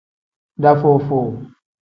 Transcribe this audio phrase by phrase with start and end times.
[0.61, 1.29] Dafuu-fuu.